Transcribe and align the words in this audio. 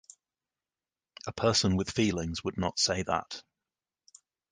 A 1.27 1.31
person 1.31 1.75
with 1.77 1.91
feelings 1.91 2.43
would 2.43 2.57
not 2.57 2.79
say 2.79 3.03
that. 3.03 3.43